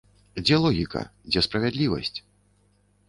[0.45, 1.03] Дзе логіка,
[1.35, 2.13] дзе справядлівасць?